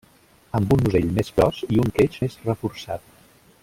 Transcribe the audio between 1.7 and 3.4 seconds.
i un queix més reforçat.